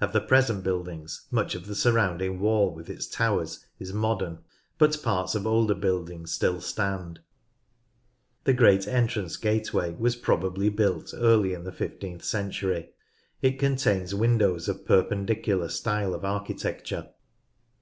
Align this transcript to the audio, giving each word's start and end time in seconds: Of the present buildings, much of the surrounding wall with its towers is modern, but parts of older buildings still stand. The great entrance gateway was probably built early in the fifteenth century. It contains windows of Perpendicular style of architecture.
Of 0.00 0.14
the 0.14 0.22
present 0.22 0.64
buildings, 0.64 1.26
much 1.30 1.54
of 1.54 1.66
the 1.66 1.74
surrounding 1.74 2.40
wall 2.40 2.72
with 2.74 2.88
its 2.88 3.06
towers 3.06 3.66
is 3.78 3.92
modern, 3.92 4.38
but 4.78 5.02
parts 5.02 5.34
of 5.34 5.46
older 5.46 5.74
buildings 5.74 6.32
still 6.32 6.62
stand. 6.62 7.20
The 8.44 8.54
great 8.54 8.88
entrance 8.88 9.36
gateway 9.36 9.94
was 9.98 10.16
probably 10.16 10.70
built 10.70 11.12
early 11.14 11.52
in 11.52 11.64
the 11.64 11.72
fifteenth 11.72 12.24
century. 12.24 12.94
It 13.42 13.58
contains 13.58 14.14
windows 14.14 14.66
of 14.66 14.86
Perpendicular 14.86 15.68
style 15.68 16.14
of 16.14 16.24
architecture. 16.24 17.10